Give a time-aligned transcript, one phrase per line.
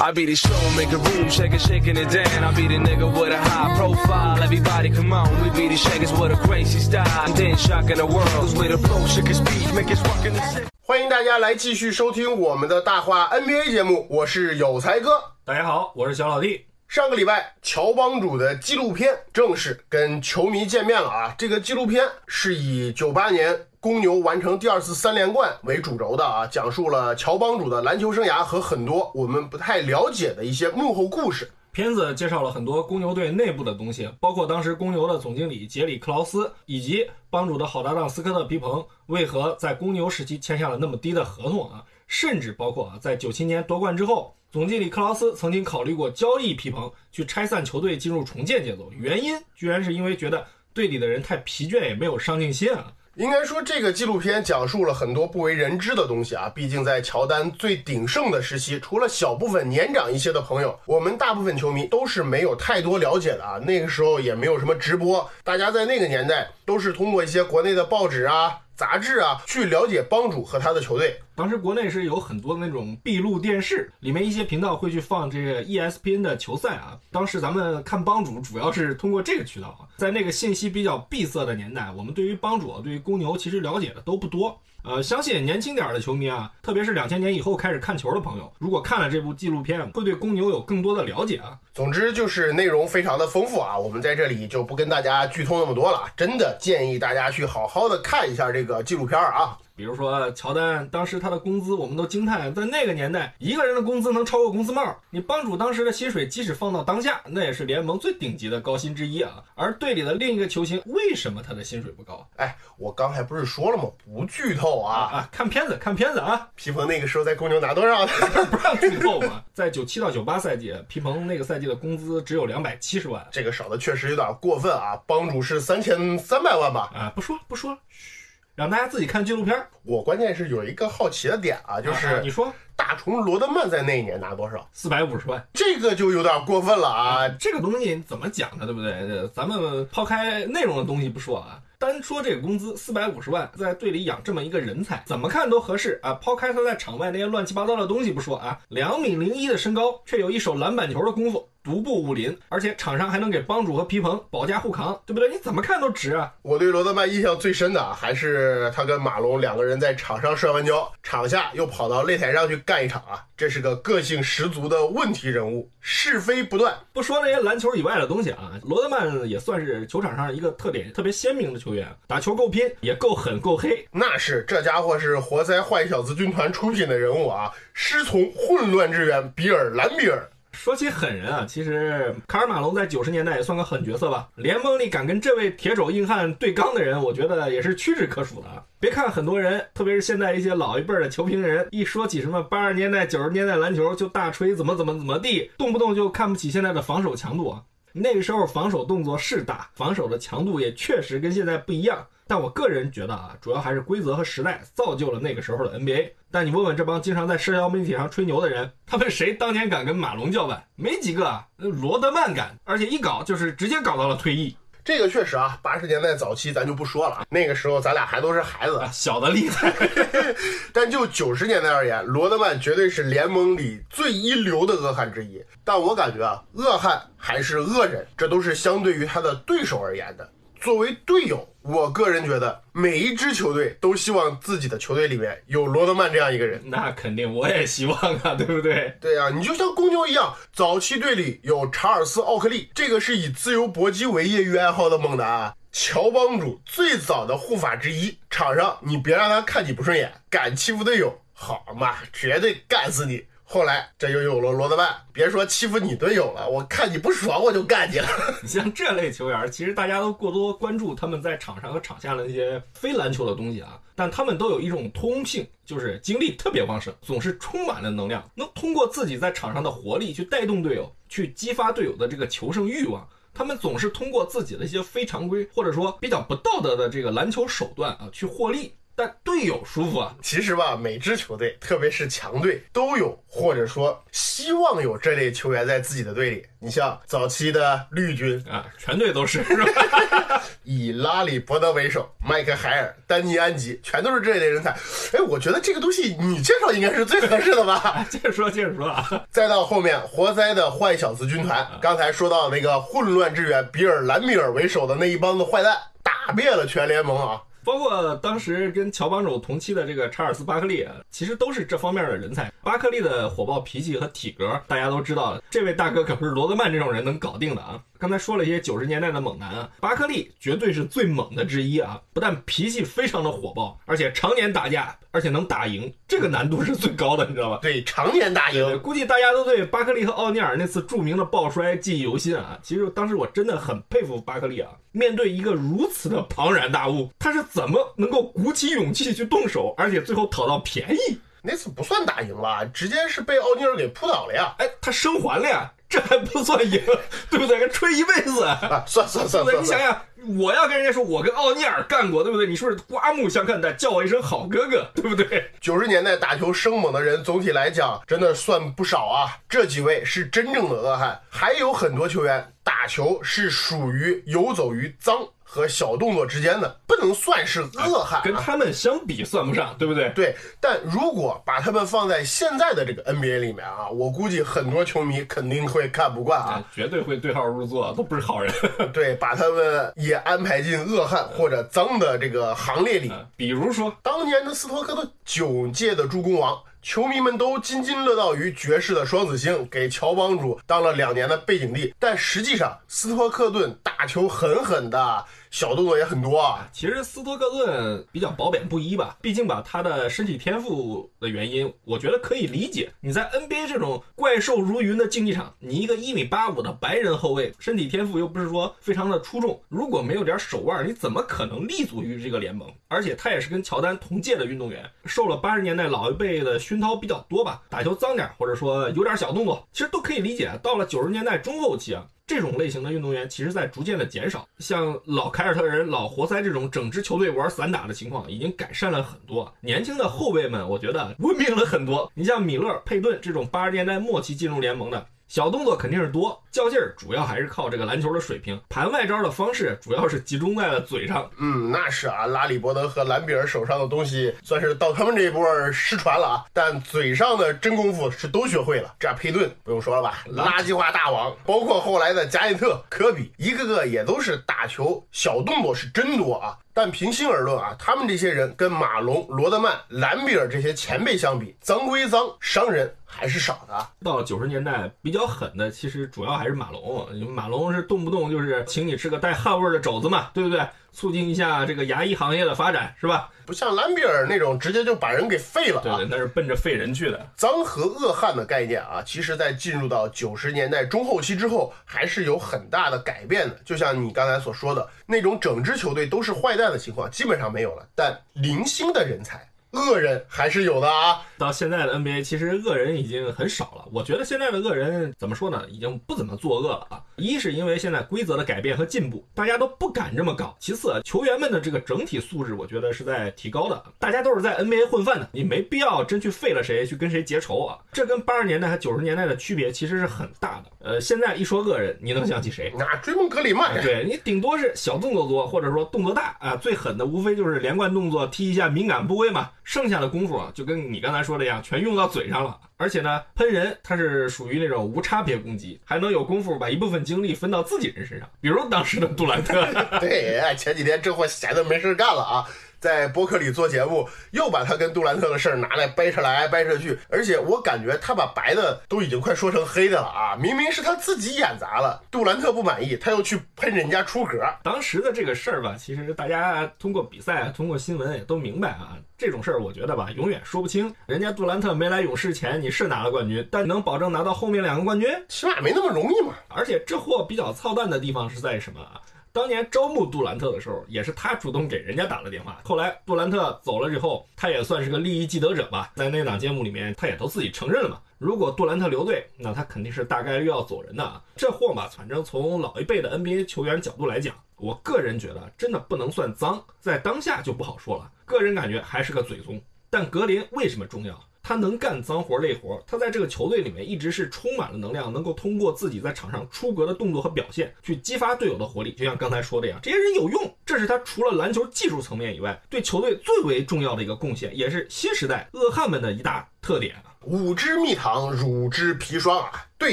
[0.00, 2.44] I be the show, make a room, shake it, shaking it down.
[2.44, 4.40] I be the nigga with a high profile.
[4.40, 7.04] Everybody come on, we be the shakers with a crazy style.
[7.26, 10.34] And then shocking the world, cause we the flow, shake his speech, make us rockin'
[10.34, 10.68] the city.
[10.82, 15.20] 欢迎大家来继续收听我们的大话 NBA 节目，我是有才哥。
[15.44, 16.64] 大家好，我是小老弟。
[16.86, 21.34] 上个礼拜，乔帮主的纪录片正式跟球迷见面了啊！
[21.36, 31.48] 这个纪录片是以九八年公牛完成第二次三连冠为主轴的啊，讲述了乔帮主的篮球生涯和很多我们不太了解的一些幕后故事。
[31.70, 50.44] 片子介绍了很多公牛队内部的东西，包括当时公牛的总经理杰里克劳斯以及帮主的好搭档斯科特皮蓬为何在公牛时期签下了那么低的合同啊，甚至包括啊，在九七年夺冠之后，总经理克劳斯曾经考虑过交易皮蓬，去拆散球队进入重建节奏，原因居然是因为觉得
[50.74, 52.92] 队里的人太疲倦，也没有上进心啊。
[53.18, 56.48] 应该说，这个纪录片讲述了很多不为人知的东西啊。
[56.54, 63.58] 毕竟在乔丹最鼎盛的时期，除了小部分年长一些的朋友，我们大部分球迷都是没有太多了解的啊。
[63.58, 71.20] 那个时候也没有什么直播，大家在那个年代都是通过一些国内的报纸啊、杂志啊去了解帮主和他的球队。
[71.34, 76.96] 当时国内是有很多的那种闭路电视，里面一些频道会去放这个 ESPN 的球赛啊。
[77.10, 84.56] 当时咱们看帮主主要是通过这个渠道啊，在那个信息比较闭塞的年代，我们对于帮主、对于公牛其实了解的都不多。
[84.84, 91.58] 呃，相信年轻点的球迷啊，特别是两千年以后开始看球的朋友，如果看了这部纪录片，会对公牛有更多的了解啊。
[91.78, 99.56] 总之就是内容非常的丰富啊，我们在这里就不跟大家剧透那么多了，真的建议大家去好好的看一下这个纪录片啊。
[99.76, 104.92] 比如说乔丹，当时他的工资我们都惊叹，在那个年代，一个人的工资能超过工资帽。
[105.10, 109.40] 你帮主当时的薪水，即使放到当下，那也是联盟最顶级的高薪之一啊。
[109.54, 113.84] 而队里的另一个球星，为什么他的薪水不高哎，我刚才不是说了吗？
[114.04, 115.10] 不剧透啊。
[115.12, 115.28] 啊？
[115.30, 118.12] 看片子，看片子啊，皮蓬那个时候在公牛拿多少呢？
[118.50, 119.44] 不让剧透嘛。
[119.54, 125.00] 在九七到九八赛季，皮蓬那个赛季的工资只有两百七十万这个少的确实有点过分啊！
[125.06, 126.90] 帮主是三千三百万吧？
[126.94, 128.08] 啊，不说不说，嘘，
[128.56, 129.68] 让大家自己看纪录片儿。
[129.84, 134.68] 我关键是有一个好奇的点啊，就啊是你说大虫罗德曼在那一年拿多少？
[134.72, 135.46] 四百五十万。
[135.52, 137.28] 这个就有点过分了啊！
[137.38, 138.64] 这个东西怎么讲呢？
[138.66, 138.92] 对不对？
[138.92, 146.14] 呃咱们抛开内容的东西不说啊，单说这个工资四百五十万，在队里养这么一个人才，怎么看都合适啊。
[146.14, 155.28] 抛开他在场外那些乱七八糟的东西不说啊，两米零一的身高，却有一手篮板球的功夫，独步武林，而且场上还能给帮主和皮蓬保驾护航，对不对？
[155.28, 156.32] 你怎么看都值啊。
[156.42, 163.22] 我对罗德曼印象最深的啊，还是他跟马龙两个人在场上摔完跤，场下又跑到擂台上去干一场啊！
[163.36, 166.74] 这是个个性十足的问题人物，是非不断。
[166.92, 177.52] 不说那些篮球以外的东西啊，罗德曼也算是球场上一个特点特别鲜明的球员，打球够拼，也够狠够黑，那是这家伙是活塞坏小子军团出品的人物啊！
[177.74, 180.26] 师从混乱之源比尔·兰比尔。
[180.58, 184.28] 说起狠人啊，其实卡尔马龙在九十年代也算个狠角色吧。
[184.34, 188.48] 联盟里敢跟这位铁肘硬汉对刚的人，我觉得也是屈指可数的。
[188.80, 197.62] 别看很多人，特别是现在一些老一辈的球评人，一说起什么八十年代、九十年代篮球，就大吹怎么怎么怎么地，动不动就看不起现在的防守强度啊。
[197.92, 202.04] 那个时候防守动作是大，防守的强度也确实跟现在不一样。
[202.26, 206.10] 但我个人觉得啊，主要还是规则和时代造就了那个时候的 NBA。
[206.30, 210.62] 但你问问这帮经常在社交媒体上吹牛的人，他们谁当年敢跟马龙叫板？
[210.76, 211.46] 没几个啊。
[211.56, 218.90] 罗德曼敢，而且一搞就是直接搞到了退役这个确实啊，八十年代早期咱就不说了啊，那个时候咱俩还都是孩子啊，。
[218.90, 219.74] 小的厉害。
[220.72, 225.44] 但就九十年代而言，罗德曼绝对是联盟里最一流的恶汉之一。
[225.62, 230.26] 但我感觉啊，恶汉还是恶人，这都是相对于他的对手而言的。
[230.60, 236.60] 作为队友，我个人觉得每一支球队都希望自己的球队里面有罗德曼这样一个人。
[236.66, 238.96] 那肯定，我也希望啊，对不对？
[239.00, 245.54] 对啊、你就像公牛一样，早期队里有查尔斯·奥克利，这个是以自由搏击为业余爱好的猛男啊。
[245.70, 253.24] 乔帮主最早的护法之一，场上你别让他看你不顺眼，敢欺负队友，好嘛，绝对干死你。
[253.50, 258.06] 后来这又有了罗德曼，别说欺负你队友了，我看你不爽我就干你了。
[258.42, 273.08] 你像这类球员，其实大家都过多关注他们在场上和场下的那些非篮球的东西啊，但他们都有一种通性，就是精力特别旺盛，总是充满了能量，能通过自己在场上的活力去带动队友，去激发队友的这个求胜欲望。
[273.32, 278.74] 他们总是通过自己的一些非常规或者说比较不道德的这个篮球手段啊去获利。
[278.98, 286.44] 但队友舒服啊，其实吧，每支球队，特别是强队，都有或者说希望有这类球员在自己的队里。
[286.58, 290.42] 你像早期的绿军啊，全队都是是吧？
[290.64, 294.70] 以拉里伯德为首，麦克海尔、丹尼安吉，全都是这类人才。
[295.12, 298.04] 哎，我觉得这个东西你介绍应该是最合适的吧？
[298.10, 299.24] 接着说，接着说啊。
[299.30, 307.40] 再到后面，活塞的坏小子军团，刚才说到那个混乱之源，比尔·兰米尔为首的那一帮子坏蛋，打遍了全联盟啊。
[307.64, 312.52] 包括当时跟乔帮主同期的这个查尔斯巴克利，其实都是这方面的人才。
[312.62, 317.80] 巴克利的火爆脾气和体格，大家都知道，这位大哥可不是罗德曼这种人能搞定的啊。
[317.98, 322.00] 刚才说了一些九十年代的猛男啊，巴克利绝对是最猛的之一啊！
[322.12, 327.58] 不但脾气非常的火爆，而且常年打架，而且能打赢，这个难度是最高的，你知道吧？
[327.60, 328.80] 对，常年打赢。
[328.80, 332.56] 估计大家都对巴克利和奥尼尔那次著名的抱摔记忆犹新啊！
[332.62, 341.18] 其实当时我真的很佩服巴克利啊，面对一个如此的庞然大物，他是怎么能够鼓起勇气去动手，而且最后讨到便宜？
[341.42, 344.54] 那次不算打赢了，直接是被奥尼尔给扑倒了呀！
[344.58, 345.72] 哎，他生还了呀！
[345.88, 346.82] 这还不算赢，
[347.30, 347.68] 对不对？
[347.70, 348.84] 吹一辈子啊！
[348.86, 349.60] 算算算，对不对？
[349.62, 350.02] 你想想，
[350.38, 352.46] 我要跟人家说，我跟奥尼尔干过，对不对？
[352.46, 355.50] 你是不是刮目相看的，叫我一声好哥哥，对不对？
[355.60, 359.38] 九十年代打球生猛的人，总体来讲真的算不少啊。
[359.48, 365.26] 这几位是真正的恶汉，还有很多球员打球是属于游走于脏。
[365.50, 370.10] 和小动作之间的不能算是恶汉，跟他们相比算不上，对不对？
[370.10, 378.52] 对，但如果把他们放在现在的这个 NBA 里面啊，我估计很多球迷肯定会看不惯啊，绝对会对号入座，都不是好人。
[378.92, 383.10] 对，把他们也安排进恶汉或者脏的这个行列里。
[383.34, 386.58] 比如说，当年的斯托克顿九届的助攻王。
[386.80, 396.68] 球迷们都津津乐道于爵士的双子星给乔帮主当了两年的背景地，但实际上斯托克顿打球狠狠的，小动作也很多啊。
[396.72, 402.90] 其实斯托克顿比较褒贬不一吧，毕竟吧他的身体天赋的原因，我觉得可以理解。
[403.00, 412.70] 你在 NBA 这种怪兽如云的竞技场，你一个一米八五的白人后卫，身体天赋又不是说非常的出众，如果没有点手腕，你怎么可能立足于这个联盟？
[412.88, 416.58] 而且他也是跟乔丹同届的运动员，受了八十年代老一辈的。
[416.68, 420.50] 熏陶比较多吧，打球脏点，或者说有点小动作，其实都可以理解。
[420.62, 424.46] 到了九十年代中后期啊，这种类型的运动员其实在逐渐的减少。
[424.58, 429.52] 像老凯尔特人、老活塞这种整支球队玩散打的情况已经改善了很多。
[429.62, 432.12] 年轻的后卫们，我觉得文明了很多。
[432.14, 435.06] 你像米勒、佩顿这种八十年代末期进入联盟的。
[435.28, 441.30] 小动作肯定是多，较劲儿主要还是靠这个篮球的水平，盘外招的方式主要是集中在了嘴上。
[441.36, 448.94] 嗯，那是啊，拉里伯德和兰比尔手上的东西算是到他们这一波失传了啊，但嘴上的真功夫是都学会了。
[448.98, 456.56] 这佩顿不用说了吧，垃圾话大王，包括后来的加内特、科比，一个个也都是打球小动作是真多啊。
[456.72, 463.88] 但平心而论啊，他们这些人跟马龙、罗德曼、兰比尔这些前辈相比，脏归脏，伤人还是少的。
[464.04, 470.60] 到了九十年代，比较狠的其实主要还是马龙，马龙是动不动就是请你吃个带汗味的肘子嘛，对不对？
[470.92, 473.30] 促进一下这个牙医行业的发展，是吧？
[473.46, 477.30] 不像兰比尔那种直接就把人给废了，对对，那是奔着废人去的。
[477.36, 483.56] 脏和恶汉的概念啊，其实在进入到九十年代中后期之后，还是有很大的改变的。
[483.64, 487.86] 就像你刚才所说的那种整支球队都是坏蛋的情况，基本上没有了。
[487.94, 489.48] 但零星的人才。
[489.72, 491.20] 恶人还是有的啊！
[491.36, 493.84] 到现在的 NBA，其实恶人已经很少了。
[493.92, 495.62] 我觉得现在的恶人怎么说呢？
[495.68, 497.02] 已经不怎么作恶了啊！
[497.16, 503.82] 一是因为现在规则的改变和进步，大家都不敢这么搞；其次，球员们的这个整体素质，我觉得是在提高的。
[503.98, 507.78] 大家都是在 NBA 混饭的，你没必要真去废了谁去跟谁结仇啊！
[507.92, 510.70] 这跟八十年代和九十年代的区别其实是很大的。
[510.80, 512.72] 呃，现在一说恶人，你能想起谁？
[512.78, 516.56] 那追梦格里曼，对你顶多是小动作多，或者说动作大啊。
[516.56, 519.50] 最狠的无非就是连贯动作踢一下敏感部位嘛。
[519.68, 522.58] 剩下的功夫啊，就跟你刚才说的一样，全用到嘴上了。
[522.78, 528.26] 而且呢，喷人它是属于那种无差别攻击，还能有功夫把一部分精力分到自己人身上。
[528.40, 529.62] 比如当时的杜兰特，
[530.00, 532.48] 对，前几天这货闲的没事干了啊。
[532.80, 540.36] 在博客里做节目，又把他跟杜兰特的事儿拿来掰扯来掰扯去，而且我感觉他把白的都已经快说成黑的了啊！
[540.36, 544.38] 明明是他自己演砸了，杜兰特不满意，他又去喷人家出格。
[544.62, 550.94] 当时的这个事儿吧，其实大家通过比赛、通过新闻也都明白啊，这种事儿我觉得吧，永远说不清。
[551.06, 555.08] 人家杜兰特没来勇士前，你是拿了冠军，但能保证拿到后面两个冠军？
[555.28, 556.34] 起码没那么容易嘛。
[556.48, 559.00] 而且这货比较操蛋的地方是在什么啊？
[559.38, 562.60] 当年招募杜兰特的时候，也是他主动给人家打了电话。
[562.64, 565.92] 后来杜兰特走了之后，他也算是个利益既得者吧。
[565.94, 568.00] 在那档节目里面，他也都自己承认了嘛。
[568.18, 571.22] 如果杜兰特留队，那他肯定是大概率要走人的啊。
[571.36, 578.10] 这货嘛，反正从老一辈的 NBA 球员角度来讲，我个人觉得真的不能算脏，在当下就不好说了。
[578.24, 579.62] 个人感觉还是个嘴宗。
[579.88, 581.16] 但格林为什么重要？
[581.48, 588.92] 他能干脏活累活，他在这个球队里面一直是充满了能量，能够通过自己在场上出格的动作和表现去激发队友的活力。
[588.92, 596.94] 就像刚才说的呀，这些人有用，这是他除了篮球技术层面以外，对球队最为重要的一个贡献，也是新时代恶汉们的一大特点。
[597.24, 599.66] 五支蜜糖，乳汁砒霜啊！
[599.76, 599.92] 队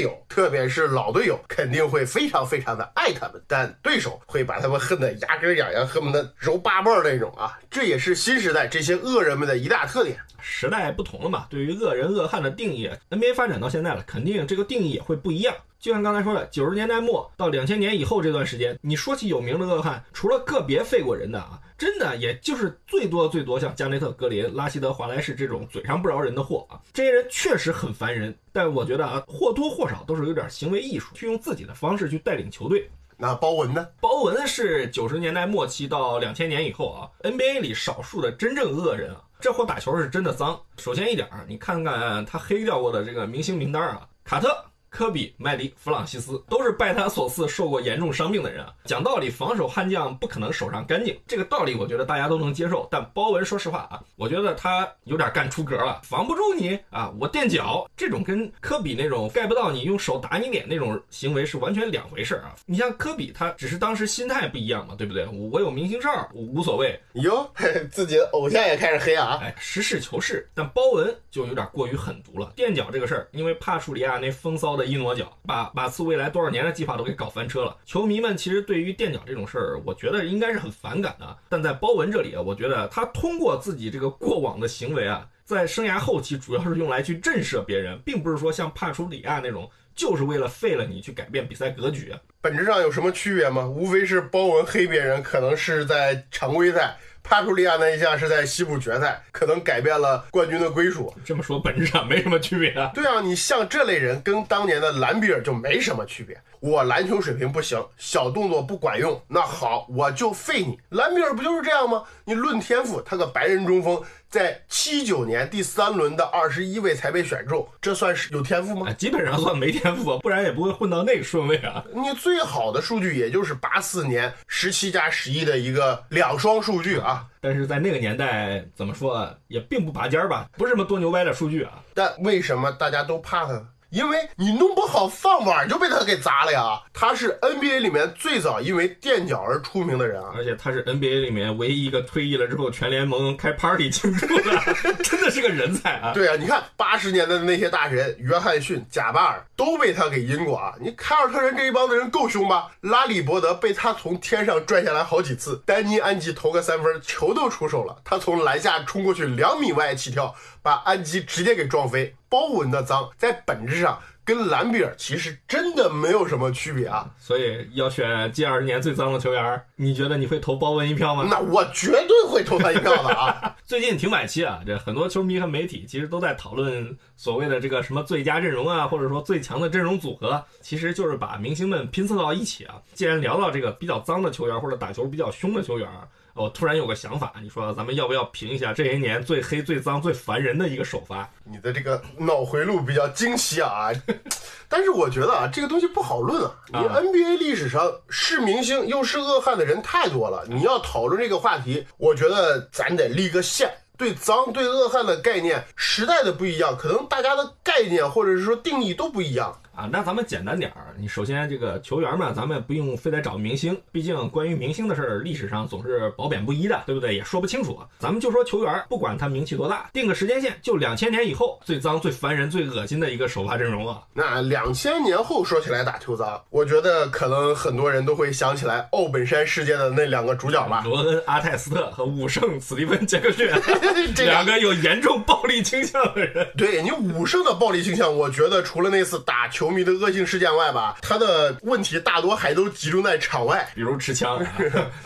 [0.00, 7.58] 友，特别是老队友，肯定会非常非常的爱他们，但对手会把他们恨得牙根痒痒，恨不得揉八瓣那种啊！
[7.68, 10.18] 这也是新时代这些恶人们的一大特点。
[10.40, 15.54] 时代不同了嘛，对于恶人恶汉的定义，NBA 发展到现在了，肯定这个定义也会不一样。
[15.78, 21.60] 就像刚才说的，九十年代末到两千年以后这段时间，你说起有名的恶汉，除了个别废过人的啊。
[21.78, 28.34] 真的，也就是最多最多像加内特·格林、拉希德·华莱士这种嘴上不饶人的货啊，这些人确实很烦人。
[28.50, 32.90] 但我觉得啊，或多或少都是有点行为艺术，去用自己的方式去带领球队。
[33.18, 33.86] 那包文呢？
[34.00, 40.58] 包文是九十年代末期到两千年以后啊，NBA 里少数的真正恶人啊，这货打球是真的脏。
[40.78, 44.64] 首先一点，你看看他黑掉过的这个明星名单啊，卡特。
[44.96, 48.72] 科比、麦迪、弗朗西斯都是拜他所赐受过严重伤病的人啊。
[48.86, 52.88] 讲道理，防守悍将不可能手上干净，这个道理我觉得大家都能接受。
[52.90, 62.54] 但包文，说实话啊，我觉得他有点干出格了，防不住你啊，我垫脚，这种跟科比那种盖不到你用手打你脸那种行为是完全两回事啊。
[62.64, 65.26] 你像科比，他只是当时心态不一样嘛，对不对？
[65.26, 66.98] 我有明星哨，无所谓。
[67.16, 67.46] 哟，
[67.92, 69.40] 自己的偶像也开始黑啊！
[69.42, 70.48] 哎，实事求是。
[70.54, 72.50] 但包文就有点过于狠毒了。
[72.56, 74.85] 垫脚这个事儿，因为帕楚里亚那风骚的。
[74.86, 77.76] 一挪脚，把马刺未来多少年的计划都给搞翻车了。
[77.84, 81.36] 球迷们其实对于垫脚这种事儿，我觉得应该是很反感的。
[81.48, 92.14] 但在包文这里啊，我觉得他通过自己这个过往的行为啊，在生涯后期主要是用来去震慑别人，并不是说像帕楚里亚那种，就是为了废了你去改变比赛格局。
[92.40, 93.66] 本质上有什么区别吗？
[93.66, 96.96] 无非是包文黑别人，可能是在常规赛。
[97.28, 101.12] 帕楚利亚那一下是在西部决赛，可能改变了冠军的归属。
[101.24, 102.92] 这么说，本质上没什么区别啊。
[102.94, 106.40] 对啊，你像这类人，跟当年的兰比尔就没什么区别。
[106.66, 110.76] 我篮球水平不行，小动作不管用，那好，我就废你。
[110.88, 112.02] 兰比尔不就是这样吗？
[112.24, 118.92] 你论天赋，他个白人中锋，在七九年第三轮的二十一位才被选中，这算是有天赋吗？
[118.94, 121.84] 基本上算没天赋，不然也不会混到那个顺位啊。
[121.94, 127.24] 你最好的数据也就是八四年十七加十一的一个两双数据啊。
[127.40, 130.48] 但是在那个年代，怎么说也并不拔尖儿吧？
[130.56, 131.74] 不是什么多牛掰的数据啊。
[131.94, 133.64] 但为什么大家都怕他？
[133.96, 136.78] 因为你弄不好饭碗就被他给砸了呀！
[136.92, 146.12] 他是 NBA 里面最早因为垫脚而出名的人啊，而且他是 NBA 里面唯一一个退役了之后全联盟开 party 庆祝的， 真的是个人才啊！
[146.12, 150.74] 对啊，你看八十年代的那些大神，约翰逊、贾巴尔都被他给阴过啊！
[150.78, 152.70] 你凯尔特人这一帮子人够凶吧？
[152.82, 160.34] 拉里伯德被他从天上拽下来好几次，丹尼安吉投个三分，球都出手了，他从篮下冲过去两米外起跳，
[160.66, 162.12] 把安吉直接给撞飞。
[162.28, 171.24] 包文的脏在本质上跟兰比尔其实真的没有什么区别啊，所以要选近二十年最脏的球员，你觉得你会投包文一票吗？
[171.30, 173.54] 那我绝对会投他一票的啊！
[173.64, 182.74] 最近停摆期啊，这很多球迷和媒体其实都在讨论所谓的这个什么最佳阵容啊，或者说最强的阵容组合，其实就是把明星们拼凑到一起啊。
[182.92, 185.88] 既然聊到这个比较脏的球员或者打球比较凶的球员。
[186.36, 191.28] 我突然有个想法，你说咱们要不要评一下这些年最黑、最脏、最烦人的一个首发？
[191.44, 193.88] 你的这个脑回路比较惊奇啊！
[194.68, 196.52] 但是我觉得啊，这个东西不好论啊。
[196.68, 203.70] 你 NBA 历史上是明星又是恶汉的人太多了，你要讨论这个话题，我觉得咱得立个线。
[203.98, 209.58] 对脏、对恶汉的概念，时代的不一样，可能大家的概念或者是说定义都不一样。
[209.76, 210.94] 啊，那咱们简单点儿。
[210.98, 217.14] 你首先这个球员嘛，咱们不用非得找明星，毕竟关于明星的事儿，历史上总是褒贬不一的，对不对？
[217.14, 217.78] 也说不清楚。
[217.98, 224.00] 咱们就说球员，不管他名气多大，定个时间线，就两千年以后最脏、最烦人、最恶心的一个首发阵容啊。
[224.14, 233.46] 那两千年后说起来打球脏，我觉得可能很多人都会想起来奥本山事件的那两个主角吧，罗恩·阿泰斯特和武圣·斯蒂芬·杰克逊，
[234.16, 236.48] 这两个有严重暴力倾向的人。
[236.56, 239.65] 对你武圣的暴力倾向，我觉得除了那次打球。
[239.66, 244.40] 球迷的恶性事件外吧，他的问题大多还都集中在场外，比如持枪，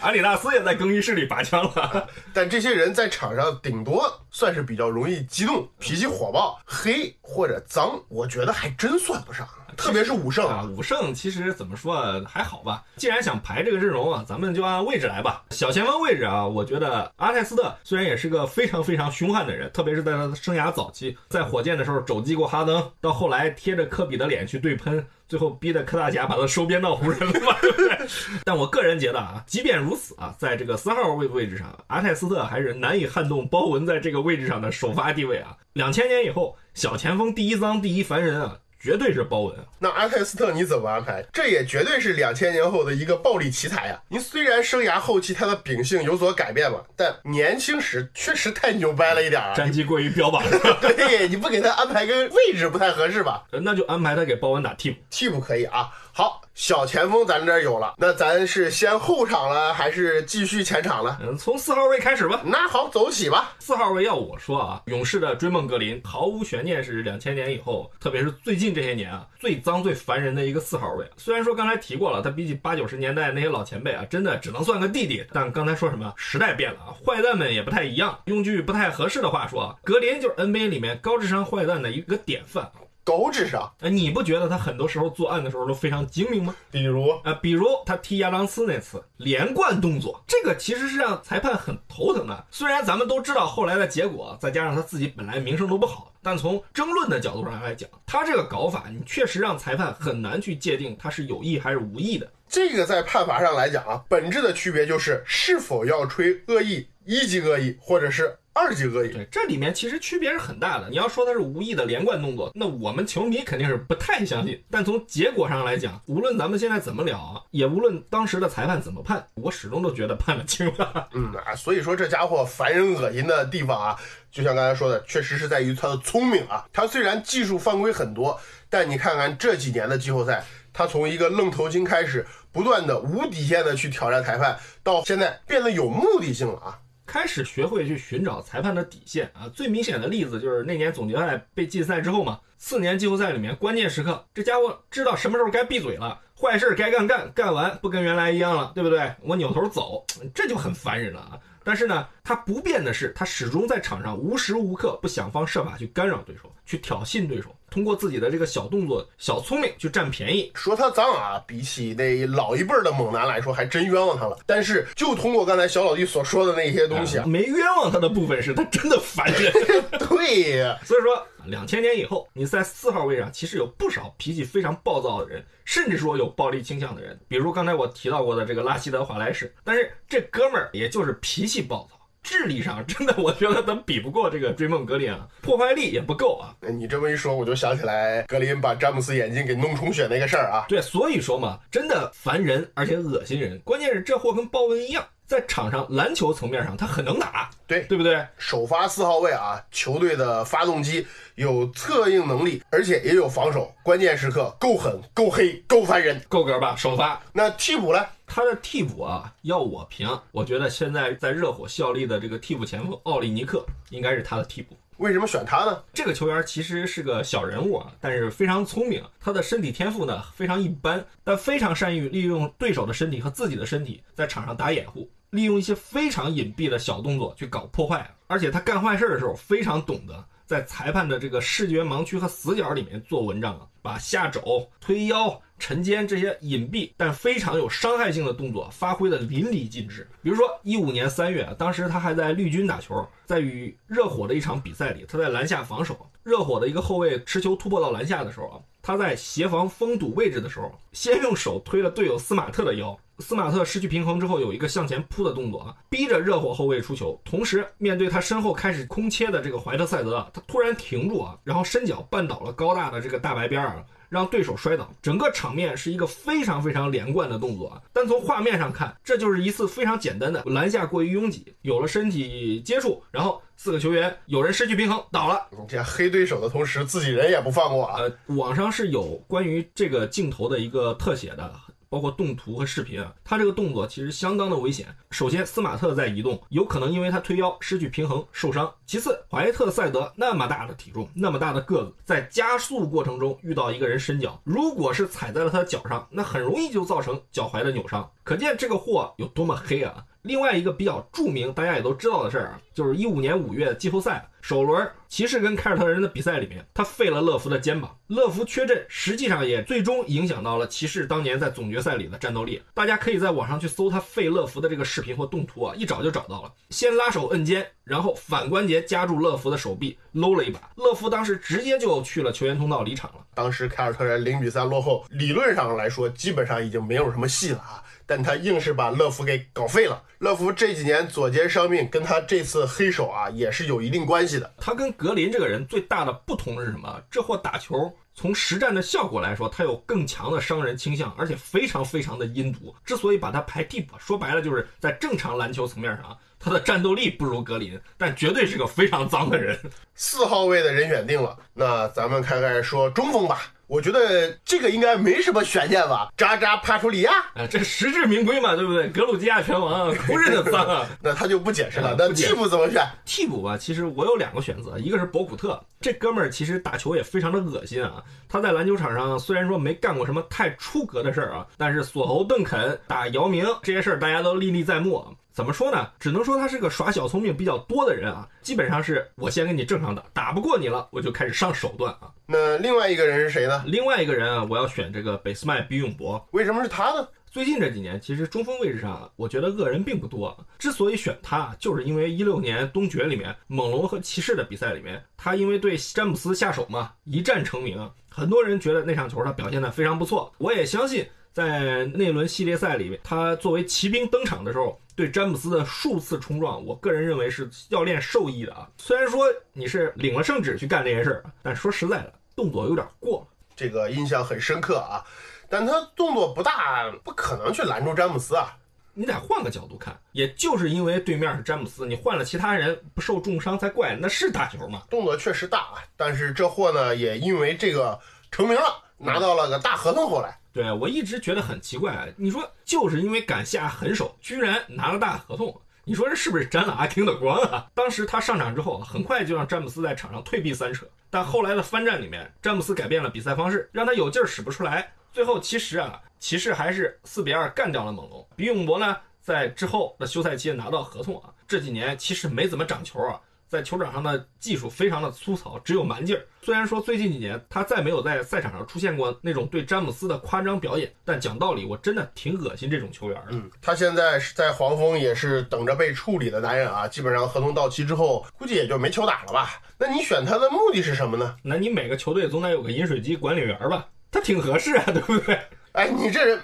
[0.02, 2.06] 阿里纳斯也在更衣室里拔枪了。
[2.34, 9.48] 但这些人在场上顶多算是比较容易激动、脾气火爆、黑或者脏，我觉得还真算不上。
[9.76, 12.84] 特别是武圣啊，武圣其实怎么说啊，还好吧。
[12.96, 15.42] 既然想排这个阵容啊，咱们就按位置来吧。
[15.50, 27.98] 小前锋位置啊，我觉得阿泰斯特虽然也是个非常非常凶悍的人，特别是在他的生涯早期，在火箭的时候肘击过哈登，到后来贴着科比的脸去对喷，最后逼得科大侠把他收编到湖人了嘛， 对不对？
[28.44, 35.56] 但我个人觉得啊，即便如此啊，在这个三号位位置上，阿泰斯特还是难以撼动包文在这个位置上的首发地位啊。
[35.74, 38.58] 两千年以后，小前锋第一脏第一凡人啊。
[38.80, 39.54] 绝对是包文。
[39.78, 41.22] 那阿泰斯特你怎么安排？
[41.32, 44.00] 这也绝对是两千年后的一个暴力奇才啊！
[44.08, 49.52] 您虽然生涯后期他的秉性有所改变吧，但年轻时确实太牛掰了一点啊！
[49.54, 50.42] 战绩过于标榜，
[50.80, 53.44] 对，你不给他安排个位置不太合适吧？
[53.50, 55.90] 那就安排他给包文打替补，替补可以啊。
[56.12, 61.18] 好，小前锋咱这儿有了，那咱是先后场了，还是继续前场了？
[61.22, 62.40] 嗯，从四号位开始吧。
[62.44, 63.52] 那好，走起吧。
[63.58, 71.08] 四号位要我说啊，勇士的追梦格林毫无悬念是两千年以后，特别是最近这些年啊，最脏最烦人的一个四号位。
[71.16, 75.24] 虽然说刚才提过了，他比起八九十年代那些老前辈啊，真的只能算个弟弟。
[75.32, 76.12] 但刚才说什么？
[76.16, 78.18] 时代变了啊，坏蛋们也不太一样。
[78.24, 82.70] 用句不太合适的话说，格林就是 NBA 里面高智商坏蛋的一个典范。
[83.10, 86.54] 高智商，呃，你不觉得他很多时候作案的时候都非常精明吗？
[86.70, 92.46] 比如，呃，比如他踢亚当斯那次连贯动作，这个其实是让裁判很头疼的。
[92.52, 102.30] 虽然咱们都知道后来的结果，再加上他自己本来名声都不好，但从争论的角度上来讲，他这个搞法，你确实让裁判很难去界定他是有意还是无意的。
[102.48, 108.36] 这个在判罚上来讲啊，本质的区别就是是否要吹恶意、一级恶意，或者是。
[108.52, 110.88] 二级恶意，对，这里面其实区别是很大的。
[110.90, 114.60] 你要说他是无意的连贯动作，那我们球迷肯定是不太相信。
[114.70, 121.08] 但从结果上来讲，无论咱们现在怎么聊啊，也无论当时的裁判怎么判，我始终都觉得判的轻了。
[121.14, 123.96] 嗯啊，所以说这家伙烦人恶心的地方啊，
[124.32, 126.66] 就像刚才说的，确实是在于他的聪明啊。
[126.72, 128.38] 他虽然技术犯规很多，
[128.68, 136.78] 但你看看这几年的季后赛，他从一个愣头青开始，不断的无底线的去挑战裁判，到现在变得有目的性了啊。
[137.10, 139.50] 开始学会去寻找裁判的底线啊！
[139.52, 149.12] 最明显的例子就是那年总决赛被禁赛之后嘛，次年季后赛里面关键时刻，这家伙知道什么时候该闭嘴了，坏事该干干，干完不跟原来一样了，对不对？
[149.22, 151.40] 我扭头走，这就很烦人了啊！
[151.64, 157.52] 但是呢，他不变的是，他始终在场上无时无刻不想方设法去干扰对手，去挑衅对手。
[157.70, 164.36] 通过自己的这个小动作、小聪明去占便宜，说他脏啊，比起那老一辈的猛男来说，还真冤枉他了。
[164.44, 169.52] 但是就通过刚才小老弟所说的那些东西啊， 没冤枉他的部分是他真的烦人。
[170.08, 179.54] 对呀，所以说两千年以后，你在四号位上其实有不少脾气非常暴躁的人，甚至说有暴力倾向的人，比如刚才我提到过的这个拉希德·华莱士。
[179.62, 181.99] 但是这哥们儿也就是脾气暴躁。
[182.22, 186.54] 智力上 真的，我觉得咱比不过这个追梦格林啊，破坏力也不够啊。
[186.70, 190.66] 你这么一说，我就想起来格林把詹姆斯眼睛给弄充血那个事儿啊。
[190.68, 193.58] 对，所以说嘛，真的烦人，而且恶心人。
[193.60, 195.04] 关键是这货跟鲍文一样。
[195.30, 198.26] 在场上篮球层面上，他很能打，对对不对？
[198.36, 206.74] 首发四号位啊，球队的发动机有策应能力，而且也有防守，关键时刻够狠、够黑、够烦人，够格吧？
[206.74, 208.04] 首发那替补呢？
[208.26, 214.76] 他的替补啊，要我评，我觉得现在在热火效力的这个替补前锋奥利尼克应该是他的替补。
[214.96, 215.80] 为什么选他呢？
[215.94, 219.00] 这个球员其实是个小人物啊，但是非常聪明。
[219.20, 225.08] 他的身体天赋呢非常一般，但非常善于利用对手的身体和自己的身体在场上打掩护。
[225.30, 240.08] 利用一些非常隐蔽的小动作去搞破坏，而且他干坏事的时候非常懂得在裁判的这个视觉盲区和死角里面做文章啊，把下肘、推腰、沉肩这些隐蔽但非常有伤害性的动作发挥的淋漓尽致。
[240.20, 252.98] 比如说一五年三月，当时他还在绿军打球，在与热火的一场比赛里，他在篮下防守，热火的一个后卫持球突破到篮下的时候啊，他在协防封堵位置的时候，先用手推了队友斯马特的腰。
[253.20, 257.20] 斯马特失去平衡之后，有一个向前扑的动作啊，逼着热火后卫出球。
[257.24, 264.90] 同时，面对他身后开始空切的这个怀特塞德，他突然停住啊，然后伸脚绊倒了高大的这个大白边啊，让对手摔倒。
[265.02, 267.82] 整个场面是一个非常非常连贯的动作啊。
[267.92, 275.46] 但从画面上看，这就是一次非常简单的篮下过于拥挤，有了身体接触，然后四个球员有人失去平衡倒了。
[275.68, 278.00] 这样黑对手的同时，自己人也不放过啊。
[278.00, 281.52] 呃，网上是有关于这个镜头的一个特写的。
[281.90, 284.86] 包括动图和视频啊，他这个动作其实相当的危险。
[285.10, 298.10] 首先，斯马特在移动，有可能因为他推腰失去平衡受伤；其次，怀特塞德那么大的体重，那么大的个子，在加速过程中遇到一个人伸脚，如果是踩在了他的脚上，那很容易就造成脚踝的扭伤。
[298.24, 300.04] 可见这个货有多么黑啊！
[300.22, 312.62] 另外一个比较著名，大家也都知道的事儿啊，就是一五年五月季后赛首轮骑士跟凯尔特人的比赛里面，他废了乐福的肩膀，乐福缺阵，实际上也最终影响到了骑士当年在总决赛里的战斗力。
[312.74, 316.52] 大家可以在网上去搜他废乐福的这个视频或动图啊，一找就找到了。
[316.68, 323.18] 先拉手摁肩，然后反关节夹住乐福的手臂，搂了一把，乐福当时直接就去了球员通道离场了。
[323.34, 327.82] 当时凯尔特人零比三落后，理论上来说基本上已经没有什么戏了啊。
[328.06, 330.02] 但他硬是把乐福给搞废了。
[330.18, 334.52] 乐福这几年左肩伤病，跟他这次黑手啊也是有一定关系的。
[334.58, 337.00] 他跟格林这个人最大的不同是什么？
[337.08, 342.74] 这货打球从实战的效果来说，他有更强的伤人倾向，而且非常非常的阴毒。
[342.84, 349.56] 之所以把他排替补，说白了就是在正常篮球层面上，他的战斗力不如格林，但绝对是个非常脏的人。
[349.94, 353.52] 四号位的人选定了，那咱们开开说中锋吧。
[353.66, 356.10] 我觉得这个应该没什么悬念吧？
[356.16, 358.88] 扎扎帕楚里亚，哎，这实至名归嘛，对不对？
[358.88, 360.88] 格鲁吉亚拳王，不认的脏啊。
[361.00, 361.94] 那他就不解释了。
[361.96, 362.84] 那替补怎么选？
[363.04, 368.02] 替补吧，其实我有两个选择，一个是博古特，这哥们儿其实打球也非常的恶心啊。
[368.28, 375.06] 他在篮球场上虽然说没干过什么太出格的事儿啊，但是锁喉、邓肯、打姚明这些事儿大家都历历在目。
[375.40, 375.88] 怎么说呢？
[375.98, 378.28] 只能说他是个耍小聪明比较多的人啊。
[378.42, 382.12] 基本上是我先跟你正常打，打不过你了，我就开始上手段啊。
[382.26, 383.64] 那另外一个人是谁呢？
[383.66, 386.22] 另外一个人啊，我要选这个北斯麦比永博。
[386.32, 387.08] 为什么是他呢？
[387.30, 390.36] 最近这几年，其实中锋位置上，我觉得恶人并不多。
[390.58, 397.90] 之所以选他，就是因为一六年东决里面猛龙和骑士的比赛里面，他因为对詹姆斯下手嘛，一战成名。
[398.10, 400.30] 很多人觉得那场球他表现的非常不错。
[400.38, 408.68] 我也相信，在那轮系列赛里面，他作为骑兵登场的时候，对詹姆斯的数次冲撞，我个人认为是教练授意的啊。
[408.76, 413.26] 虽然说你是领了圣旨去干这件事儿，但说实在的，动作有点过了。
[413.54, 415.04] 这个印象很深刻啊。
[415.48, 418.56] 但他动作不大，不可能去拦住詹姆斯啊！
[418.94, 423.96] 你得换个角度看，也就是因为对面是詹姆斯，你换了其他人不受重伤才怪。
[424.00, 424.82] 那是打球吗？
[424.88, 427.98] 动作确实大啊，但是这货呢，也因为这个
[428.30, 430.08] 成名了，拿到了个大合同。
[430.08, 437.66] 后来，对我一直觉得很奇怪，你说就是因为敢下狠手，居然拿了大合同，你说这是不是沾了阿汀的光啊？
[437.74, 444.92] 当时他上场之后，很快就让詹姆斯在场上退避三舍，但后来的翻战里面，詹姆斯改变了比赛方式，让他有劲儿使不出来。
[445.12, 448.24] 最后其实啊，骑士还是四比二干掉了猛龙。
[448.36, 451.30] 比永博呢，在之后的休赛期拿到合同啊。
[451.48, 456.24] 这几年其实没怎么涨球啊，在球场上的技术非常的粗糙，只有蛮劲儿。
[456.40, 463.30] 虽然说最近几年他再没有在赛场上出现过那种对詹姆斯的夸张表演，但讲道理，我真的挺恶心这种球员的。
[463.30, 466.86] 嗯，他现在是在黄蜂，也是等着被处理的男人啊。
[466.86, 469.60] 基本上合同到期之后，估计也就没球打了吧？
[469.76, 471.36] 那你选他的目的是什么呢？
[471.42, 473.88] 那你每个球队总得有个饮水机管理员吧？
[474.12, 475.36] 他挺合适啊，对不对？
[475.72, 476.40] 哎，你这人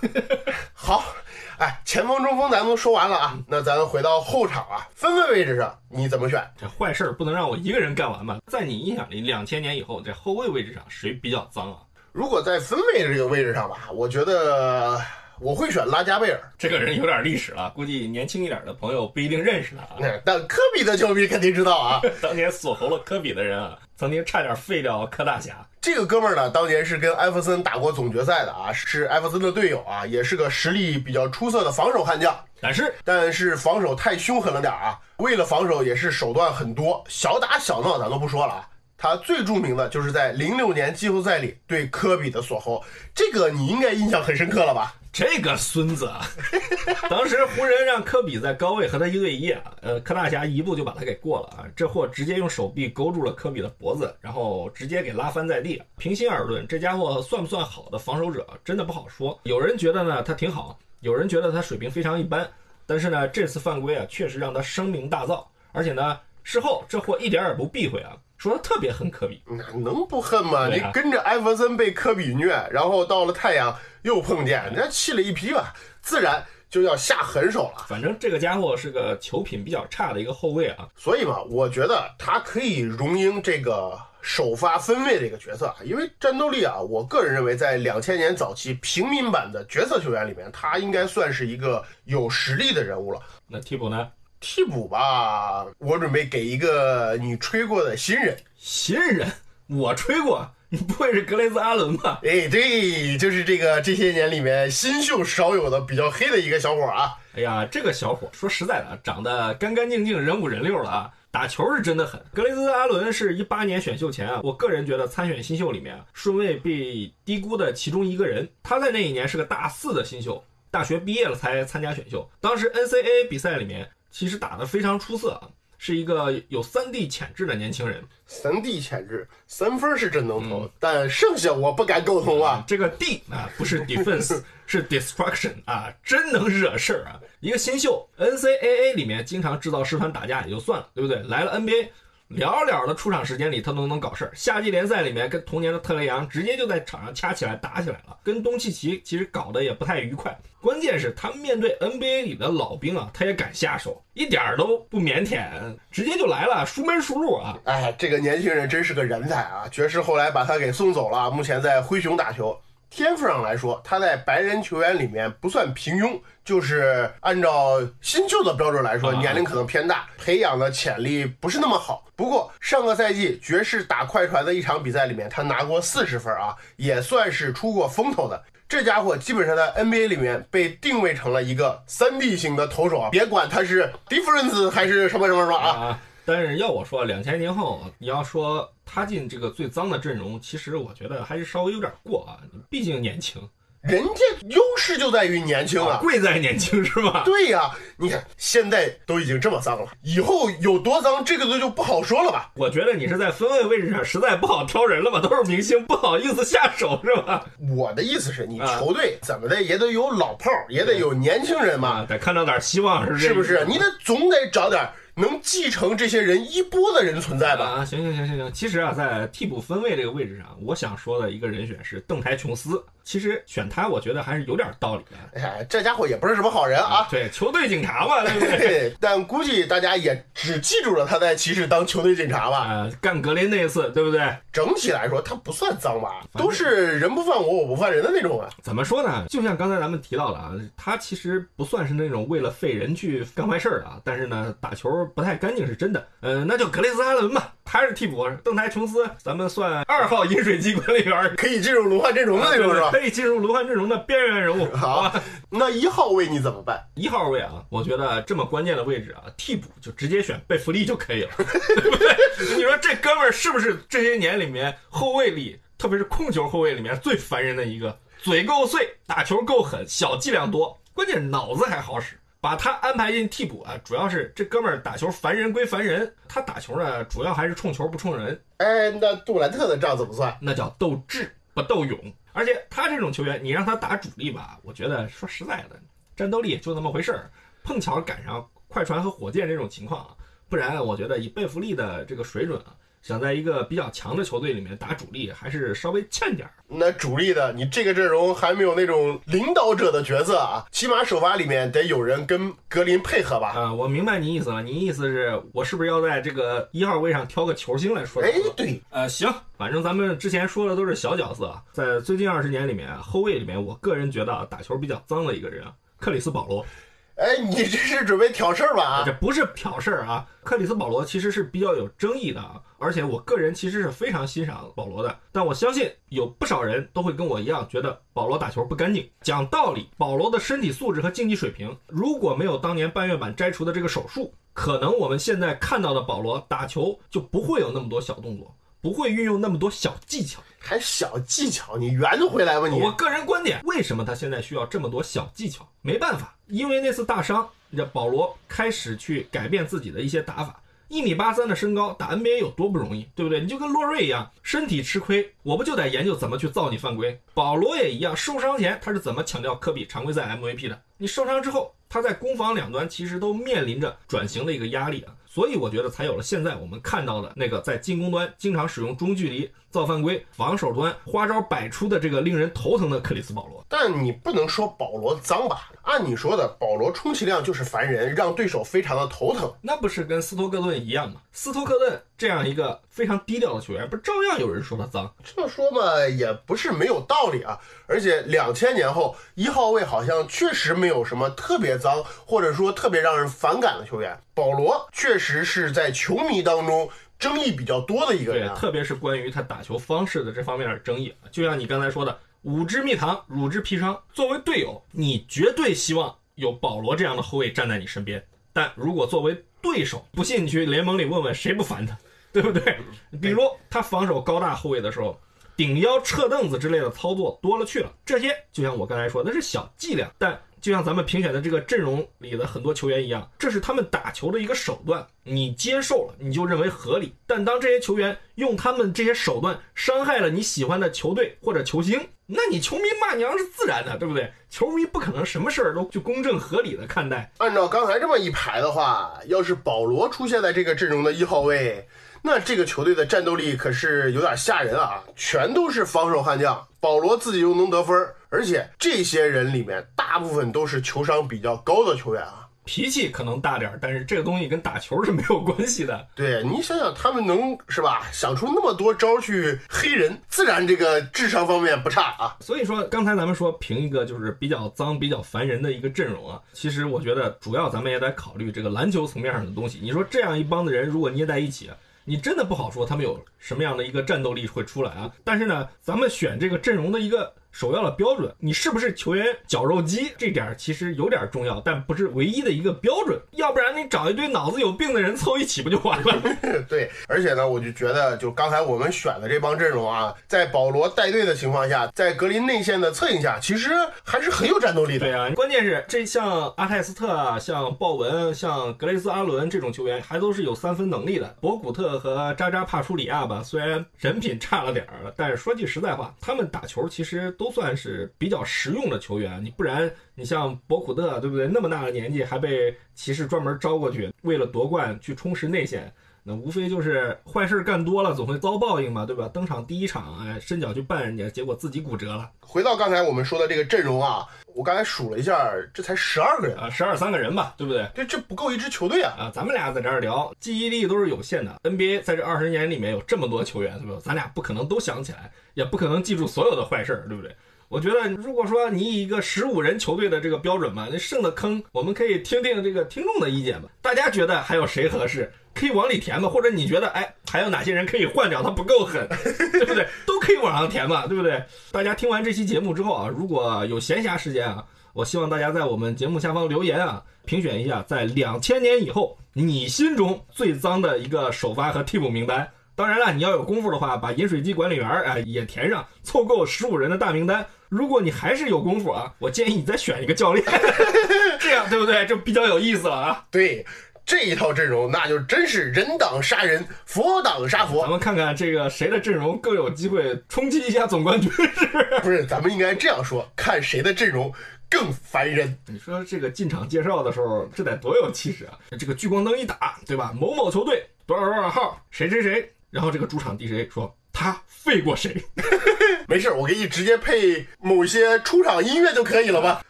[0.74, 1.14] 好，
[1.58, 6.42] 哎，前锋、中锋咱们都说完了啊，那咱回到后场啊，分位位置上你怎么选？
[6.60, 8.38] 这坏事不能让我一个人干完吧？
[8.46, 11.78] 在你印象里，两千年以后这后卫位置上谁比较脏啊？
[12.12, 15.00] 如果在分位这个位置上吧，我觉得
[15.40, 16.40] 我会选拉加贝尔。
[16.58, 20.20] 这个人有点历史了，估计年轻一点的朋友不一定认识他啊。
[20.24, 25.54] 但科比的球迷肯定知道啊， 当年锁喉了科比的人啊，曾经差点废掉柯大侠。
[25.80, 32.36] 这个哥们儿呢，当年是跟艾弗森打过总决赛的啊，是艾弗森的队友啊，也是个实力比较出色的防守悍将。
[32.60, 38.68] 但是，但是防守太凶狠了点啊，为了防守也是手段很多，小打小闹咱都不说了啊。
[38.98, 42.82] 他最著名的就是在零六年季后赛里对科比的锁喉，
[43.14, 44.94] 这个你应该印象很深刻了吧？
[45.18, 46.26] 这个孙子啊，
[47.08, 55.82] 当时湖人让科比在高位和他一对一啊，呃，柯大侠一步就把他给过了啊，这货直接用手臂勾住了科比的脖子，然后直接给拉翻在地。
[55.96, 59.40] 平心而论，这家伙算不算好的防守者，真的不好说。
[59.44, 62.46] 有人觉得呢他挺好，有人觉得他水平非常一般，
[62.84, 68.14] 但是呢这次犯规啊，确实让他声名大噪，而且呢事后这货一点也不避讳啊。
[68.46, 70.68] 说他特别恨科比，那能不恨吗？
[70.68, 77.84] 你跟着艾弗森被科比虐，然后到了太阳又碰见，人家气了一批吧，自然就要下狠手了。
[77.88, 93.20] 反正这个家伙是个球品比较差的一个后卫啊，所以嘛，我觉得他可以荣膺这个首发分位的一个角色啊，因为战斗力啊，我个人认为在两千年早期平民版的角色球员里面，他应该算是一个有实力的人物了。
[93.48, 94.08] 那替补呢？
[94.40, 98.36] 替补吧，我准备给一个你吹过的新人。
[98.56, 99.30] 新人，
[99.68, 102.20] 我吹过，你不会是格雷兹阿伦吧？
[102.24, 107.12] 哎，对，就是这个这些年里面新秀少有的比较黑的一个小伙啊。
[107.34, 112.20] 哎呀，这个小伙说实在的，长得干干净净，人五人六了啊，打球是真的狠。
[112.32, 118.48] 格雷兹阿伦是一八年选秀前啊，我个人觉得参选新秀里面顺位被低估的其中一个人。
[118.62, 122.28] 他在那一年是个大四的新秀，大学毕业了才参加选秀。
[122.40, 125.50] 当时 NCAA 比赛里面其实打得非常出色啊。
[125.76, 132.64] 是一个有三 D 潜质的年轻人，三 D 潜质，三分是真能投，但剩下我不敢苟同啊。
[132.66, 137.20] 这个 D 啊，不是 defense， 是 destruction 啊，真能惹事儿啊。
[137.40, 141.22] 一个新秀，NCAA 里面经常制造师团打架也就算了，对不对？
[141.24, 141.90] 来了 NBA。
[142.28, 144.32] 寥寥的出场时间里，他都能搞事儿。
[144.34, 148.16] 夏季联赛里面，跟同年的特雷杨直接就在场上掐起来、打起来了。
[148.24, 150.36] 跟东契奇其实搞得也不太愉快。
[150.60, 155.48] 关键是，他面对 NBA 里的老兵啊，他也敢下手，一点儿都不腼腆，
[155.92, 157.56] 直接就来了，熟门熟路啊！
[157.64, 159.68] 哎，这个年轻人真是个人才啊！
[159.70, 162.58] 爵士后来把他给送走了，目前在灰熊打球。
[162.96, 172.06] 天赋上来说，他在白人球员里面不算平庸，就是按照新秀的标准来说，年龄可能偏大，培养的潜力不是那么好。
[172.16, 178.42] 不过上个赛季爵士打快船的一场比赛里面，他拿过四十分啊，也算是出过风头的。
[178.66, 186.00] 这家伙基本上在 NBA 里面被定位成了一个三 D 型的投手啊，别管他是 difference 还是什么什么什么啊。
[186.26, 192.42] 但是要我说，两千年后你要说他进这个最脏的阵容，其实我觉得还是稍微有点过啊。
[192.68, 193.40] 毕竟年轻，
[193.80, 197.22] 人家优势就在于年轻啊，贵在年轻是吧？
[197.24, 202.50] 对呀，你看现在都已经这么脏了，以后有多脏，这个都就不好说了吧？
[202.56, 205.20] 我觉得你是在分位位置上实在不好挑人了吧？
[205.20, 207.46] 都是明星，不好意思下手是吧？
[207.76, 213.64] 我的意思是你球队怎么的也得有老炮儿，也得有年轻人嘛，得看到点希望是是不是？
[213.68, 214.84] 你得总得找点。
[215.18, 217.64] 能继承这些人衣钵的人存在吧？
[217.64, 218.52] 啊，行行行行行。
[218.52, 222.84] 其实啊，在替补分位这个位置上，我想说的一个人选是邓台琼斯。
[223.06, 225.40] 其实选他，我觉得还是有点道理的。
[225.40, 227.06] 哎，这家伙也不是什么好人啊。
[227.08, 228.92] 对，球队警察嘛，对不对？
[229.00, 232.58] 但估计大家也只记住了他在骑士当球队警察吧。
[232.58, 234.20] 啊，干格林那一次，对不对？
[234.52, 236.20] 整体来说，他不算脏吧？
[236.34, 238.50] 都是人不犯我，我不犯人的那种啊。
[238.60, 239.24] 怎么说呢？
[239.28, 243.86] 就像刚才咱们提到的啊，他其实不算是那种为了废人去干坏事儿的。
[244.02, 246.04] 但是呢，打球不太干净是真的。
[246.22, 248.26] 嗯，那就格雷斯阿伦吧，他是替补。
[248.42, 252.90] 邓台琼斯，咱们算二号饮水机管理员，可以进入轮换阵容的那种是吧？
[252.98, 254.66] 可以进入轮换阵容的边缘人物。
[254.74, 255.12] 好，
[255.50, 256.82] 那一号位你怎么办？
[256.94, 262.16] 一号位啊，我觉得这么关键的位置啊，替补就直接选贝弗利就可以了， 对不对？
[262.56, 267.98] 你说这哥们儿是不是这些年里面后卫里，特别是控球后卫里面最烦人的一个？
[268.22, 272.18] 嘴够碎，打球够狠，小伎俩多，关键脑子还好使。
[272.40, 278.40] 把他安排进替补啊，主要是这哥们儿打球烦人归烦人，他打球呢，主要还是冲球不冲人。
[278.58, 280.36] 哎，那杜兰特的账怎么算？
[280.40, 281.98] 那叫斗智不斗勇。
[282.36, 285.80] 而且他这种球员，你让他打主力吧，我觉得说实在的，
[286.14, 287.30] 战斗力就那么回事儿。
[287.64, 290.14] 碰巧赶上快船和火箭这种情况啊，
[290.46, 296.52] 不然我觉得以贝弗利的这个水准啊，想在一个比较强的球队里面打主力，还是稍微欠点儿。
[296.66, 303.52] 那主力的，你这个阵容还没有那种领导者的角色啊，起码首发里面得有人跟格林配合吧？
[303.52, 308.20] 啊，我明白你意思了，你意思是我是不是要在这个一号位上挑个球星来说？
[308.24, 316.66] 哎，对，呃，行，反正咱们之前说的都是小角色，在最近二十年里面，后卫里面，我个人觉得打球比较脏的一个人啊，克里斯保罗。
[317.14, 319.02] 哎，你这是准备挑事儿吧？
[319.06, 320.26] 这不是挑事儿啊！
[320.44, 325.18] 克里斯保罗其实是比较有争议的啊，而且我个人其实是非常欣赏保罗的。
[325.32, 329.10] 但我相信有不少人都会跟我一样，觉得保罗打球不干净。
[329.22, 338.54] 讲道理，保罗的身体素质和竞技水平，如果没有当年半月板摘除的这个手术，可能我们现在看到的保罗打球就不会有那么多小动作。
[338.82, 341.76] 不会运用那么多小技巧，还小技巧？
[341.76, 342.80] 你圆回来吧你！
[342.80, 345.66] 我个人观点，为什么他现在需要这么多小技巧？
[345.82, 350.62] 没办法，因为那次大伤，这保罗开始去改变自己的一些打法。
[350.88, 353.40] 一米八三的身高打 NBA 有多不容易，对不对？
[353.40, 357.20] 你就跟洛瑞一样，身体吃亏，我不就得研究怎么去造你犯规？
[357.34, 360.80] 保罗也一样，受伤前他是怎么抢掉科比常规赛 MVP 的？
[360.98, 365.12] 你受伤之后，他在攻防两端其实都面临着转型的一个压力啊。
[365.26, 373.62] 所以我觉得才有了现在我们看到的那个在进攻端经常使用中距离造犯规，防守端花招百出的这个令人头疼的克里斯保罗。
[373.68, 375.70] 但你不能说保罗脏吧？
[375.82, 379.52] 按你说的，保罗充其量就是烦人，让对手非常的头疼。
[379.60, 381.20] 那不是跟斯托克顿一样吗？
[381.30, 385.12] 斯托克顿这样一个非常低调的球员，不照样有人说他脏？
[385.22, 387.58] 这么说嘛，也不是没有道理啊。
[387.86, 394.18] 而且两千年后一号位好像确实没有什么特别脏，或者说特别让人反感的球员。
[394.34, 403.98] 保罗确实是在球迷当中争议比较多的一个对人，特别是关于他打球方式的这方面的争议，就像你刚才说的，五支蜜糖，乳之砒霜。
[404.12, 411.96] 作为队友，你绝对希望有保罗这样的后卫站在你身边，但如果作为对手，不信你去联盟里问问谁不烦他，
[412.32, 412.78] 对不对？
[413.20, 415.20] 比如他防守高大后卫的时候。
[415.56, 427.14] 顶腰、撤凳子之类的操作多了去了，这些就像我刚才说的，那是小伎俩，但就像咱们评选的这个阵容里的很多球员一样，这是他们打球的一个手段，你接受了，你就认为合理。
[427.26, 434.32] 但当这些球员用他们这些手段伤害了你喜欢的球队或者球星，那你球迷骂娘是自然的，对不对？
[434.48, 437.30] 球迷不可能什么事儿都去公正合理的看待。
[437.38, 441.86] 按照刚才这么一排的话，要是保罗出现在这个阵容的一号位，
[442.26, 445.00] 那这个球队的战斗力可是有点吓人啊！
[445.14, 447.96] 全都是防守悍将，保罗自己又能得分，
[448.30, 452.42] 而且这些人里面大部分都是球商比较高的球员啊。
[452.64, 456.04] 脾气可能大点儿，但是这个东西跟打球是没有关系的。
[456.16, 462.36] 对你想想，他们能是吧，想出那么多招去黑人，自然这个智商方面不差啊。
[462.40, 469.78] 所以说，刚才咱们说评一个就是比较脏、比较烦人的一个阵容啊，其实我觉得主要咱们也得考虑这个篮球层面上的东西。
[469.80, 471.70] 你说这样一帮子人如果捏在一起，
[472.06, 475.12] 你真的不好说他们有什么样的一个战斗力会出来啊。
[475.24, 483.18] 但是呢，咱们选这个阵容的一个首要的标准，你是不是球员绞肉机，这点儿其实有点重要，但不是唯一的一个标准。
[483.30, 486.22] 要不然你找一堆脑子有病的人凑一起不就完了？
[486.68, 493.70] 对，而且呢，我就觉得，就刚才我们选的这帮阵容啊，在保罗带队的情况下，在格林内线的策应下，其实
[494.04, 495.06] 还是很有战斗力的。
[495.06, 501.34] 对啊，关键是这像阿泰斯特啊、像鲍文、像格雷斯阿伦这种球员，还都是有三分能力的。
[501.40, 509.42] 博古特和扎扎帕舒里亚吧，虽然人品差了点儿，但是说句实在话，他们打球其实都都算是比较实用的球员。
[509.44, 511.46] 你不然，你像博古特，对不对？
[511.46, 515.92] 那么大的年纪还被骑士专门招过去，为了夺冠去充实内线。
[516.28, 519.30] 那无非就是坏事干多了，总会遭报应嘛，对吧？
[519.32, 527.88] 登场第一场，哎，伸脚去绊人家，结果自己骨折了回到刚才我们说的这个阵容啊，我刚才数了一下，这才十二个人，啊，十二三个人吧，对不对？
[527.94, 529.14] 这这不够一支球队啊。
[529.16, 531.60] 啊，咱们俩在这儿聊，记忆力都是有限的。
[531.62, 534.00] NBA 在这二十年里面有这么多球员，对吧？
[534.02, 537.36] 咱俩不可能都想起来，也不可能记住所有的坏事儿，对不对？
[537.68, 543.68] 我觉得，如果说你以一个十五人球队的这个标准嘛，那剩的坑，我们可以听听这个听众的意见嘛。
[543.82, 546.28] 大家觉得还有谁合适，可以往里填嘛？
[546.28, 549.08] 或者你觉得，哎，还有哪些人可以换掉，他不够狠，
[549.52, 549.86] 对不对？
[550.06, 551.42] 都可以往上填嘛，对不对？
[551.72, 562.48] 大家听完这期节目之后啊，如果有闲暇时间啊，我希望大家在我们节目下方留言啊，评选一下在两千年以后你心中最脏的一个首发和替补名单。
[562.76, 567.44] 当然了，你要有功夫的话，把饮水机管理员儿哎也填上，凑够十五人的大名单。
[567.70, 570.44] 如果你还是有功夫啊，我建议你再选一个教练，
[571.40, 572.04] 这样对不对？
[572.06, 573.24] 就比较有意思了啊。
[573.30, 573.64] 对，
[574.04, 577.90] 这一套阵容那就真是人挡杀人，佛挡杀佛咱。
[577.90, 581.66] 们看看这个谁的阵容更有机会冲击一下总冠军，是？
[582.02, 584.32] 不是，咱们应该这样说，看谁的阵容
[584.70, 585.58] 更烦人。
[585.66, 588.52] 你说这个进场介绍的时候，这得多有气势啊！
[588.78, 590.12] 这个聚光灯一打，对吧？
[590.14, 595.24] 某某球队多少多少号，谁谁谁，然后这个主场 DJ 说他废过谁，
[596.08, 599.62] 没事，我给你直接配某些出场音乐就可以了吧？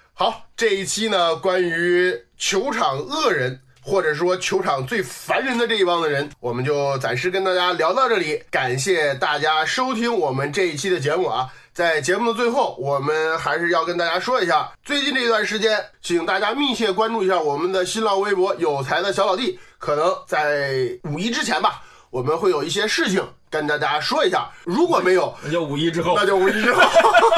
[0.13, 3.61] 好，这一期呢，关于球场恶人。
[3.89, 8.43] 或者说球场最烦人的这一帮的人，我们就暂时跟大家聊到这里。
[8.51, 11.49] 感谢大家收听我们这一期的节目啊！
[11.73, 21.81] 在节目的最后，我们还是要跟大家说一下，最近这段时间，请大家密切关注一下我们的新浪微博“有才的小老弟”，可能在五一之前吧，
[22.17, 24.49] 我们会有一些事情跟大家说一下。
[24.65, 26.25] 如果没有，那就五一之后那。
[26.25, 26.81] 就五一之后。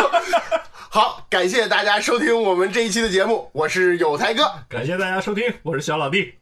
[0.89, 6.38] 好，感谢大家收听我们这一期的节目，我是有才哥，感谢大家收听，我是小老弟。